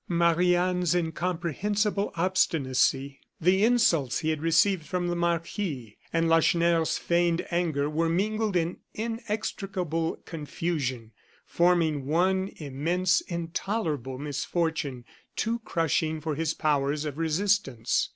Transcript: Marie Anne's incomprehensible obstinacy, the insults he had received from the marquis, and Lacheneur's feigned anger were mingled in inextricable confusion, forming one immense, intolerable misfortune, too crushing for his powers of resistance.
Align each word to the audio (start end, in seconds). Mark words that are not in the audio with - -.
Marie 0.09 0.55
Anne's 0.55 0.95
incomprehensible 0.95 2.11
obstinacy, 2.15 3.19
the 3.39 3.63
insults 3.63 4.21
he 4.21 4.31
had 4.31 4.41
received 4.41 4.83
from 4.83 5.05
the 5.05 5.15
marquis, 5.15 5.95
and 6.11 6.27
Lacheneur's 6.27 6.97
feigned 6.97 7.45
anger 7.51 7.87
were 7.87 8.09
mingled 8.09 8.55
in 8.55 8.77
inextricable 8.95 10.15
confusion, 10.25 11.11
forming 11.45 12.07
one 12.07 12.49
immense, 12.55 13.21
intolerable 13.27 14.17
misfortune, 14.17 15.05
too 15.35 15.59
crushing 15.59 16.19
for 16.19 16.33
his 16.33 16.55
powers 16.55 17.05
of 17.05 17.19
resistance. 17.19 18.09